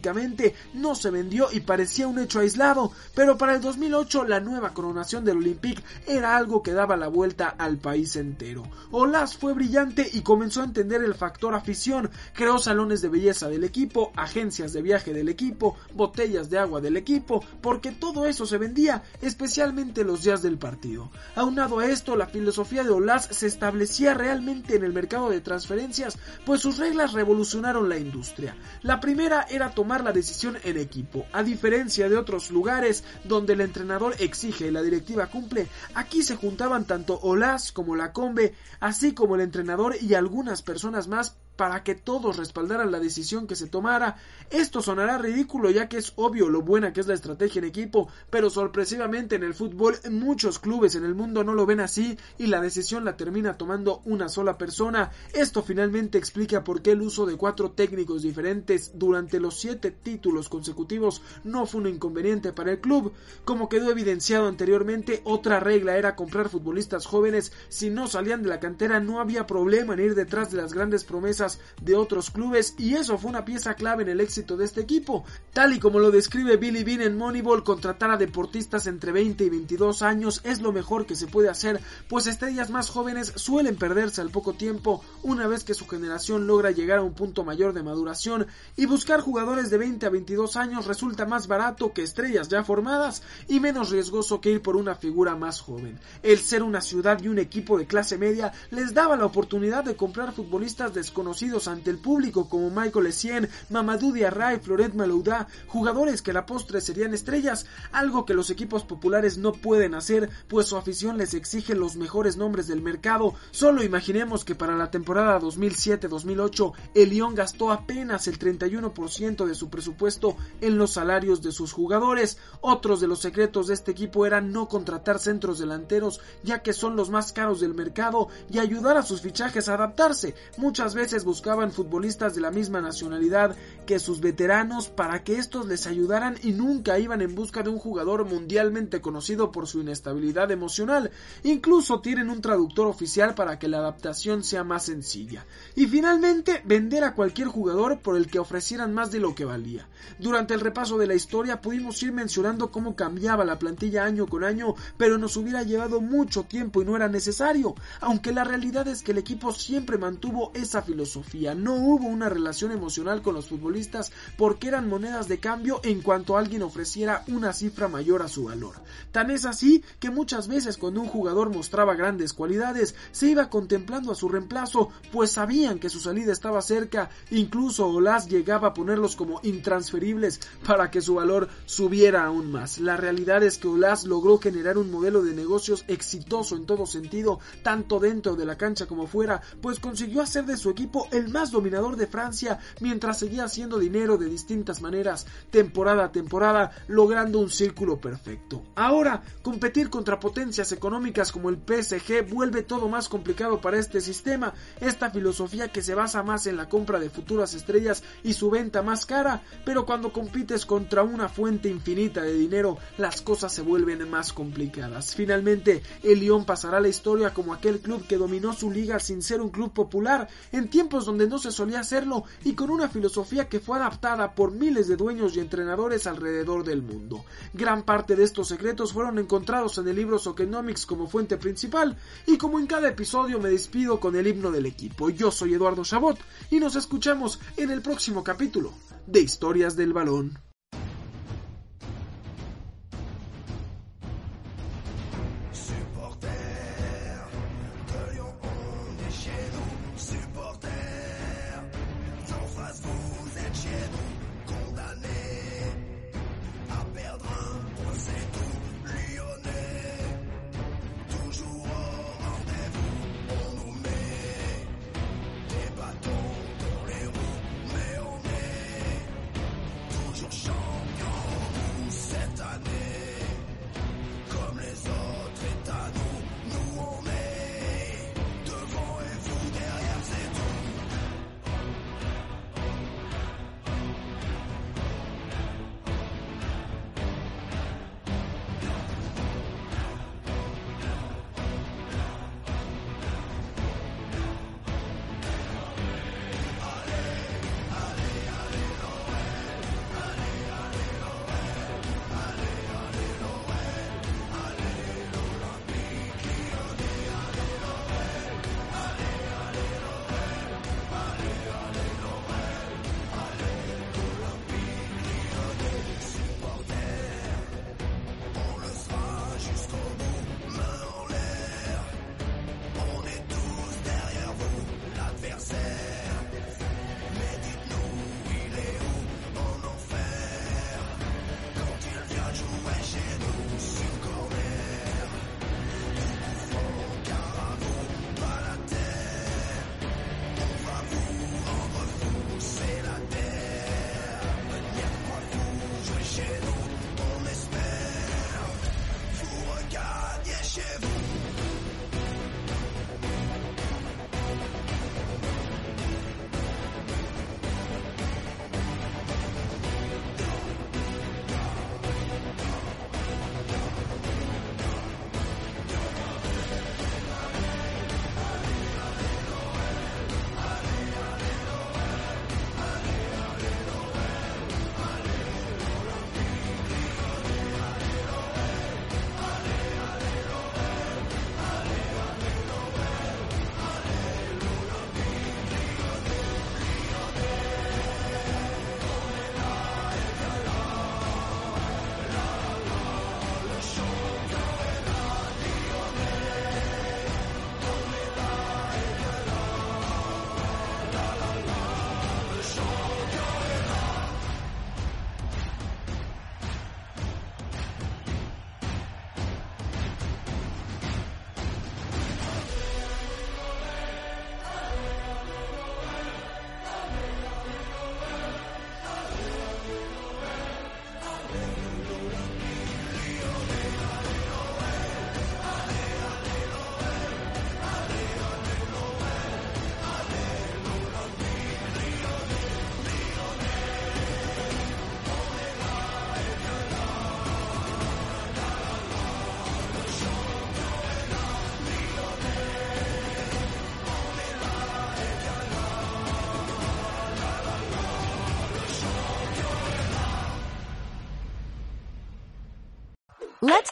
no 0.74 0.94
se 0.94 1.10
vendió 1.10 1.48
y 1.52 1.60
parecía 1.60 2.08
un 2.08 2.18
hecho 2.18 2.40
aislado, 2.40 2.92
pero 3.14 3.36
para 3.36 3.54
el 3.54 3.60
2008 3.60 4.24
la 4.24 4.40
nueva 4.40 4.72
coronación 4.72 5.24
del 5.24 5.38
Olympique 5.38 5.82
era 6.06 6.36
algo 6.36 6.62
que 6.62 6.72
daba 6.72 6.96
la 6.96 7.08
vuelta 7.08 7.54
al 7.58 7.78
país 7.78 8.16
entero. 8.16 8.64
Olas 8.90 9.36
fue 9.36 9.52
brillante 9.54 10.08
y 10.12 10.22
comenzó 10.22 10.60
a 10.60 10.64
entender 10.64 11.02
el 11.02 11.14
factor 11.14 11.54
afición, 11.54 12.10
creó 12.32 12.58
salones 12.58 13.02
de 13.02 13.08
belleza 13.08 13.48
del 13.48 13.64
equipo, 13.64 14.12
agencias 14.16 14.72
de 14.72 14.82
viaje 14.82 15.12
del 15.12 15.28
equipo, 15.28 15.76
botellas 15.94 16.50
de 16.50 16.58
agua 16.58 16.80
del 16.80 16.96
equipo, 16.96 17.44
porque 17.60 17.92
todo 17.92 18.26
eso 18.26 18.46
se 18.46 18.58
vendía, 18.58 19.02
especialmente 19.20 20.04
los 20.04 20.22
días 20.22 20.42
del 20.42 20.58
partido. 20.58 21.10
Aunado 21.34 21.78
a 21.78 21.86
esto, 21.86 22.16
la 22.16 22.26
filosofía 22.26 22.84
de 22.84 22.90
Olas 22.90 23.28
se 23.30 23.46
establecía 23.46 24.14
realmente 24.14 24.76
en 24.76 24.84
el 24.84 24.92
mercado 24.92 25.30
de 25.30 25.40
transferencias, 25.40 26.18
pues 26.44 26.60
sus 26.60 26.78
reglas 26.78 27.12
revolucionaron 27.12 27.88
la 27.88 27.98
industria. 27.98 28.56
La 28.82 29.00
primera 29.00 29.46
era 29.48 29.70
tomar 29.70 29.85
tomar 29.86 30.02
la 30.02 30.10
decisión 30.10 30.58
en 30.64 30.78
equipo. 30.78 31.26
A 31.32 31.44
diferencia 31.44 32.08
de 32.08 32.16
otros 32.16 32.50
lugares 32.50 33.04
donde 33.22 33.52
el 33.52 33.60
entrenador 33.60 34.16
exige 34.18 34.66
y 34.66 34.72
la 34.72 34.82
directiva 34.82 35.28
cumple, 35.28 35.68
aquí 35.94 36.24
se 36.24 36.34
juntaban 36.34 36.86
tanto 36.86 37.20
Olas 37.20 37.70
como 37.70 37.94
la 37.94 38.12
Combe, 38.12 38.52
así 38.80 39.14
como 39.14 39.36
el 39.36 39.42
entrenador 39.42 39.94
y 40.00 40.14
algunas 40.14 40.62
personas 40.62 41.06
más 41.06 41.36
para 41.56 41.82
que 41.82 41.94
todos 41.94 42.36
respaldaran 42.36 42.92
la 42.92 43.00
decisión 43.00 43.46
que 43.46 43.56
se 43.56 43.66
tomara. 43.66 44.16
Esto 44.50 44.82
sonará 44.82 45.18
ridículo 45.18 45.70
ya 45.70 45.88
que 45.88 45.98
es 45.98 46.12
obvio 46.16 46.48
lo 46.48 46.62
buena 46.62 46.92
que 46.92 47.00
es 47.00 47.06
la 47.06 47.14
estrategia 47.14 47.58
en 47.58 47.64
equipo, 47.64 48.08
pero 48.30 48.50
sorpresivamente 48.50 49.36
en 49.36 49.42
el 49.42 49.54
fútbol 49.54 49.96
muchos 50.10 50.58
clubes 50.58 50.94
en 50.94 51.04
el 51.04 51.14
mundo 51.14 51.44
no 51.44 51.54
lo 51.54 51.66
ven 51.66 51.80
así 51.80 52.18
y 52.38 52.46
la 52.46 52.60
decisión 52.60 53.04
la 53.04 53.16
termina 53.16 53.56
tomando 53.56 54.02
una 54.04 54.28
sola 54.28 54.58
persona. 54.58 55.10
Esto 55.32 55.62
finalmente 55.62 56.18
explica 56.18 56.62
por 56.62 56.82
qué 56.82 56.92
el 56.92 57.02
uso 57.02 57.26
de 57.26 57.36
cuatro 57.36 57.72
técnicos 57.72 58.22
diferentes 58.22 58.92
durante 58.94 59.40
los 59.40 59.58
siete 59.58 59.90
títulos 59.90 60.48
consecutivos 60.48 61.22
no 61.44 61.66
fue 61.66 61.80
un 61.80 61.88
inconveniente 61.88 62.52
para 62.52 62.72
el 62.72 62.80
club. 62.80 63.12
Como 63.44 63.68
quedó 63.68 63.90
evidenciado 63.90 64.48
anteriormente, 64.48 65.22
otra 65.24 65.60
regla 65.60 65.96
era 65.96 66.16
comprar 66.16 66.48
futbolistas 66.48 67.06
jóvenes. 67.06 67.52
Si 67.68 67.90
no 67.90 68.06
salían 68.06 68.42
de 68.42 68.48
la 68.48 68.60
cantera 68.60 69.00
no 69.00 69.20
había 69.20 69.46
problema 69.46 69.94
en 69.94 70.00
ir 70.00 70.14
detrás 70.14 70.50
de 70.50 70.58
las 70.58 70.72
grandes 70.72 71.04
promesas 71.04 71.45
de 71.80 71.96
otros 71.96 72.30
clubes 72.30 72.74
y 72.78 72.94
eso 72.94 73.18
fue 73.18 73.30
una 73.30 73.44
pieza 73.44 73.74
clave 73.74 74.02
en 74.02 74.08
el 74.08 74.20
éxito 74.20 74.56
de 74.56 74.64
este 74.64 74.80
equipo. 74.80 75.24
Tal 75.52 75.74
y 75.74 75.78
como 75.78 75.98
lo 75.98 76.10
describe 76.10 76.56
Billy 76.56 76.84
Bean 76.84 77.02
en 77.02 77.16
Moneyball, 77.16 77.64
contratar 77.64 78.10
a 78.10 78.16
deportistas 78.16 78.86
entre 78.86 79.12
20 79.12 79.44
y 79.44 79.50
22 79.50 80.02
años 80.02 80.40
es 80.44 80.60
lo 80.60 80.72
mejor 80.72 81.06
que 81.06 81.16
se 81.16 81.26
puede 81.26 81.48
hacer, 81.48 81.80
pues 82.08 82.26
estrellas 82.26 82.70
más 82.70 82.90
jóvenes 82.90 83.32
suelen 83.36 83.76
perderse 83.76 84.20
al 84.20 84.30
poco 84.30 84.54
tiempo 84.54 85.02
una 85.22 85.46
vez 85.46 85.64
que 85.64 85.74
su 85.74 85.86
generación 85.86 86.46
logra 86.46 86.70
llegar 86.70 86.98
a 86.98 87.02
un 87.02 87.14
punto 87.14 87.44
mayor 87.44 87.72
de 87.72 87.82
maduración 87.82 88.46
y 88.76 88.86
buscar 88.86 89.20
jugadores 89.20 89.70
de 89.70 89.78
20 89.78 90.06
a 90.06 90.10
22 90.10 90.56
años 90.56 90.86
resulta 90.86 91.26
más 91.26 91.46
barato 91.46 91.92
que 91.92 92.02
estrellas 92.02 92.48
ya 92.48 92.64
formadas 92.64 93.22
y 93.48 93.60
menos 93.60 93.90
riesgoso 93.90 94.40
que 94.40 94.50
ir 94.50 94.62
por 94.62 94.76
una 94.76 94.94
figura 94.94 95.36
más 95.36 95.60
joven. 95.60 95.98
El 96.22 96.38
ser 96.38 96.62
una 96.62 96.80
ciudad 96.80 97.22
y 97.22 97.28
un 97.28 97.38
equipo 97.38 97.78
de 97.78 97.86
clase 97.86 98.18
media 98.18 98.52
les 98.70 98.94
daba 98.94 99.16
la 99.16 99.26
oportunidad 99.26 99.84
de 99.84 99.96
comprar 99.96 100.32
futbolistas 100.32 100.94
desconocidos 100.94 101.35
ante 101.66 101.90
el 101.90 101.98
público 101.98 102.48
como 102.48 102.70
Michael 102.70 103.08
Essien, 103.08 103.48
Mamadou 103.68 104.10
Diarra 104.10 104.54
y 104.54 104.58
Floret 104.58 104.94
Malouda, 104.94 105.48
jugadores 105.66 106.22
que 106.22 106.30
a 106.30 106.34
la 106.34 106.46
postre 106.46 106.80
serían 106.80 107.12
estrellas, 107.12 107.66
algo 107.92 108.24
que 108.24 108.32
los 108.32 108.48
equipos 108.48 108.84
populares 108.84 109.36
no 109.36 109.52
pueden 109.52 109.94
hacer, 109.94 110.30
pues 110.48 110.68
su 110.68 110.78
afición 110.78 111.18
les 111.18 111.34
exige 111.34 111.74
los 111.74 111.96
mejores 111.96 112.38
nombres 112.38 112.68
del 112.68 112.80
mercado. 112.80 113.34
Solo 113.50 113.84
imaginemos 113.84 114.46
que 114.46 114.54
para 114.54 114.76
la 114.76 114.90
temporada 114.90 115.38
2007-2008 115.38 116.72
el 116.94 117.10
Lyon 117.10 117.34
gastó 117.34 117.70
apenas 117.70 118.28
el 118.28 118.38
31% 118.38 119.44
de 119.44 119.54
su 119.54 119.68
presupuesto 119.68 120.36
en 120.62 120.78
los 120.78 120.92
salarios 120.92 121.42
de 121.42 121.52
sus 121.52 121.74
jugadores. 121.74 122.38
Otros 122.62 122.98
de 122.98 123.08
los 123.08 123.20
secretos 123.20 123.66
de 123.66 123.74
este 123.74 123.90
equipo 123.90 124.24
eran 124.24 124.52
no 124.52 124.68
contratar 124.68 125.18
centros 125.18 125.58
delanteros, 125.58 126.20
ya 126.42 126.62
que 126.62 126.72
son 126.72 126.96
los 126.96 127.10
más 127.10 127.32
caros 127.34 127.60
del 127.60 127.74
mercado, 127.74 128.28
y 128.50 128.58
ayudar 128.58 128.96
a 128.96 129.02
sus 129.02 129.20
fichajes 129.20 129.68
a 129.68 129.74
adaptarse. 129.74 130.34
Muchas 130.56 130.94
veces 130.94 131.25
buscaban 131.26 131.72
futbolistas 131.72 132.34
de 132.34 132.40
la 132.40 132.50
misma 132.50 132.80
nacionalidad 132.80 133.54
que 133.84 133.98
sus 133.98 134.20
veteranos 134.20 134.88
para 134.88 135.22
que 135.24 135.36
estos 135.36 135.66
les 135.66 135.86
ayudaran 135.86 136.36
y 136.42 136.52
nunca 136.52 136.98
iban 136.98 137.20
en 137.20 137.34
busca 137.34 137.62
de 137.62 137.68
un 137.68 137.78
jugador 137.78 138.24
mundialmente 138.24 139.02
conocido 139.02 139.52
por 139.52 139.66
su 139.66 139.80
inestabilidad 139.80 140.50
emocional. 140.50 141.10
Incluso 141.42 142.00
tienen 142.00 142.30
un 142.30 142.40
traductor 142.40 142.86
oficial 142.86 143.34
para 143.34 143.58
que 143.58 143.68
la 143.68 143.78
adaptación 143.78 144.42
sea 144.42 144.64
más 144.64 144.86
sencilla. 144.86 145.44
Y 145.74 145.86
finalmente, 145.86 146.62
vender 146.64 147.04
a 147.04 147.14
cualquier 147.14 147.48
jugador 147.48 148.00
por 148.00 148.16
el 148.16 148.28
que 148.28 148.38
ofrecieran 148.38 148.94
más 148.94 149.10
de 149.10 149.20
lo 149.20 149.34
que 149.34 149.44
valía. 149.44 149.88
Durante 150.18 150.54
el 150.54 150.60
repaso 150.60 150.96
de 150.96 151.08
la 151.08 151.14
historia 151.14 151.60
pudimos 151.60 152.02
ir 152.02 152.12
mencionando 152.12 152.70
cómo 152.70 152.94
cambiaba 152.94 153.44
la 153.44 153.58
plantilla 153.58 154.04
año 154.04 154.26
con 154.26 154.44
año, 154.44 154.74
pero 154.96 155.18
nos 155.18 155.36
hubiera 155.36 155.64
llevado 155.64 156.00
mucho 156.00 156.44
tiempo 156.44 156.80
y 156.80 156.84
no 156.84 156.94
era 156.94 157.08
necesario, 157.08 157.74
aunque 158.00 158.32
la 158.32 158.44
realidad 158.44 158.86
es 158.86 159.02
que 159.02 159.12
el 159.12 159.18
equipo 159.18 159.52
siempre 159.52 159.98
mantuvo 159.98 160.52
esa 160.54 160.82
filosofía, 160.82 161.15
no 161.54 161.74
hubo 161.74 162.06
una 162.06 162.28
relación 162.28 162.72
emocional 162.72 163.22
con 163.22 163.34
los 163.34 163.48
futbolistas 163.48 164.12
porque 164.36 164.68
eran 164.68 164.88
monedas 164.88 165.28
de 165.28 165.38
cambio 165.38 165.80
en 165.82 166.02
cuanto 166.02 166.36
alguien 166.36 166.62
ofreciera 166.62 167.24
una 167.28 167.52
cifra 167.52 167.88
mayor 167.88 168.22
a 168.22 168.28
su 168.28 168.44
valor. 168.44 168.74
Tan 169.12 169.30
es 169.30 169.44
así 169.44 169.82
que 169.98 170.10
muchas 170.10 170.48
veces 170.48 170.76
cuando 170.76 171.00
un 171.00 171.08
jugador 171.08 171.54
mostraba 171.54 171.94
grandes 171.94 172.32
cualidades, 172.32 172.94
se 173.12 173.28
iba 173.28 173.50
contemplando 173.50 174.12
a 174.12 174.14
su 174.14 174.28
reemplazo, 174.28 174.90
pues 175.12 175.32
sabían 175.32 175.78
que 175.78 175.88
su 175.88 176.00
salida 176.00 176.32
estaba 176.32 176.60
cerca, 176.62 177.10
incluso 177.30 177.86
Olas 177.86 178.28
llegaba 178.28 178.68
a 178.68 178.74
ponerlos 178.74 179.16
como 179.16 179.40
intransferibles 179.42 180.40
para 180.66 180.90
que 180.90 181.00
su 181.00 181.14
valor 181.14 181.48
subiera 181.64 182.24
aún 182.24 182.50
más. 182.50 182.78
La 182.78 182.96
realidad 182.96 183.42
es 183.42 183.58
que 183.58 183.68
Olas 183.68 184.04
logró 184.04 184.38
generar 184.38 184.78
un 184.78 184.90
modelo 184.90 185.22
de 185.22 185.34
negocios 185.34 185.84
exitoso 185.88 186.56
en 186.56 186.66
todo 186.66 186.86
sentido, 186.86 187.40
tanto 187.62 188.00
dentro 188.00 188.36
de 188.36 188.44
la 188.44 188.56
cancha 188.56 188.86
como 188.86 189.06
fuera, 189.06 189.40
pues 189.60 189.80
consiguió 189.80 190.22
hacer 190.22 190.44
de 190.46 190.56
su 190.56 190.70
equipo 190.70 191.05
el 191.12 191.28
más 191.28 191.50
dominador 191.50 191.96
de 191.96 192.06
Francia 192.06 192.58
mientras 192.80 193.18
seguía 193.18 193.44
haciendo 193.44 193.78
dinero 193.78 194.16
de 194.16 194.28
distintas 194.28 194.80
maneras, 194.80 195.26
temporada 195.50 196.04
a 196.04 196.12
temporada, 196.12 196.72
logrando 196.88 197.40
un 197.40 197.50
círculo 197.50 198.00
perfecto. 198.00 198.62
Ahora, 198.74 199.22
competir 199.42 199.90
contra 199.90 200.20
potencias 200.20 200.72
económicas 200.72 201.32
como 201.32 201.50
el 201.50 201.56
PSG 201.56 202.28
vuelve 202.28 202.62
todo 202.62 202.88
más 202.88 203.08
complicado 203.08 203.60
para 203.60 203.78
este 203.78 204.00
sistema, 204.00 204.54
esta 204.80 205.10
filosofía 205.10 205.68
que 205.68 205.82
se 205.82 205.94
basa 205.94 206.22
más 206.22 206.46
en 206.46 206.56
la 206.56 206.68
compra 206.68 206.98
de 206.98 207.10
futuras 207.10 207.54
estrellas 207.54 208.02
y 208.22 208.34
su 208.34 208.50
venta 208.50 208.82
más 208.82 209.06
cara, 209.06 209.42
pero 209.64 209.86
cuando 209.86 210.12
compites 210.12 210.66
contra 210.66 211.02
una 211.02 211.28
fuente 211.28 211.68
infinita 211.68 212.22
de 212.22 212.34
dinero, 212.34 212.78
las 212.98 213.20
cosas 213.20 213.52
se 213.52 213.62
vuelven 213.62 214.08
más 214.08 214.32
complicadas. 214.32 215.14
Finalmente, 215.14 215.82
el 216.02 216.20
Lyon 216.20 216.44
pasará 216.44 216.78
a 216.78 216.80
la 216.80 216.88
historia 216.88 217.34
como 217.34 217.52
aquel 217.52 217.80
club 217.80 218.06
que 218.06 218.16
dominó 218.16 218.52
su 218.52 218.70
liga 218.70 218.98
sin 218.98 219.22
ser 219.22 219.40
un 219.40 219.50
club 219.50 219.72
popular, 219.72 220.28
en 220.52 220.68
tiempos 220.68 220.95
donde 221.04 221.28
no 221.28 221.38
se 221.38 221.50
solía 221.50 221.80
hacerlo 221.80 222.24
y 222.44 222.54
con 222.54 222.70
una 222.70 222.88
filosofía 222.88 223.48
que 223.48 223.60
fue 223.60 223.76
adaptada 223.76 224.34
por 224.34 224.52
miles 224.52 224.88
de 224.88 224.96
dueños 224.96 225.36
y 225.36 225.40
entrenadores 225.40 226.06
alrededor 226.06 226.64
del 226.64 226.82
mundo. 226.82 227.24
Gran 227.52 227.82
parte 227.82 228.16
de 228.16 228.24
estos 228.24 228.48
secretos 228.48 228.92
fueron 228.92 229.18
encontrados 229.18 229.78
en 229.78 229.88
el 229.88 229.96
libro 229.96 230.18
Sokenomics 230.18 230.86
como 230.86 231.08
fuente 231.08 231.36
principal 231.36 231.96
y 232.26 232.38
como 232.38 232.58
en 232.58 232.66
cada 232.66 232.88
episodio 232.88 233.40
me 233.40 233.50
despido 233.50 234.00
con 234.00 234.16
el 234.16 234.26
himno 234.26 234.50
del 234.50 234.66
equipo. 234.66 235.10
Yo 235.10 235.30
soy 235.30 235.54
Eduardo 235.54 235.84
Chabot 235.84 236.18
y 236.50 236.60
nos 236.60 236.76
escuchamos 236.76 237.40
en 237.56 237.70
el 237.70 237.82
próximo 237.82 238.22
capítulo 238.24 238.72
de 239.06 239.20
Historias 239.20 239.76
del 239.76 239.92
Balón. 239.92 240.45